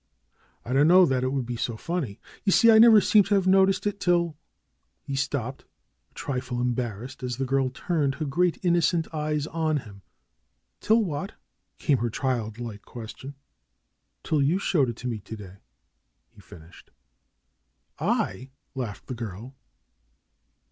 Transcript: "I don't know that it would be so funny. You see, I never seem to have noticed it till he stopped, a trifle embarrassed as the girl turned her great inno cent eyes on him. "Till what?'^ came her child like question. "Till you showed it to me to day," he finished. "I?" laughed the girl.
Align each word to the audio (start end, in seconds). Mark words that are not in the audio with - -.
"I 0.65 0.73
don't 0.73 0.87
know 0.87 1.05
that 1.05 1.23
it 1.23 1.27
would 1.31 1.45
be 1.45 1.55
so 1.55 1.77
funny. 1.77 2.19
You 2.43 2.51
see, 2.51 2.71
I 2.71 2.79
never 2.79 2.99
seem 3.01 3.23
to 3.25 3.35
have 3.35 3.45
noticed 3.45 3.85
it 3.85 3.99
till 3.99 4.35
he 5.03 5.15
stopped, 5.15 5.63
a 6.09 6.13
trifle 6.15 6.59
embarrassed 6.59 7.21
as 7.21 7.37
the 7.37 7.45
girl 7.45 7.69
turned 7.69 8.15
her 8.15 8.25
great 8.25 8.59
inno 8.63 8.81
cent 8.83 9.13
eyes 9.13 9.45
on 9.45 9.77
him. 9.77 10.01
"Till 10.79 11.03
what?'^ 11.03 11.33
came 11.77 11.99
her 11.99 12.09
child 12.09 12.57
like 12.57 12.81
question. 12.81 13.35
"Till 14.23 14.41
you 14.41 14.57
showed 14.57 14.89
it 14.89 14.95
to 14.95 15.07
me 15.07 15.19
to 15.19 15.35
day," 15.37 15.57
he 16.31 16.41
finished. 16.41 16.89
"I?" 17.99 18.49
laughed 18.73 19.05
the 19.05 19.13
girl. 19.13 19.53